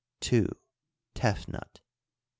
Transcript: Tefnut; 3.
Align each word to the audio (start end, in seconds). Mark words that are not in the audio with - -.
Tefnut; 0.23 0.57
3. 1.77 1.81